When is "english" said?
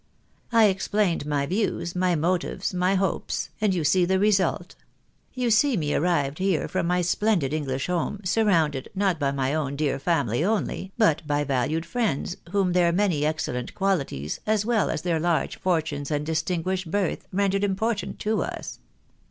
7.53-7.85